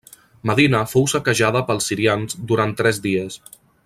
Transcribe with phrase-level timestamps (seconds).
[0.49, 3.39] Medina fou saquejada pels sirians durant tres dies.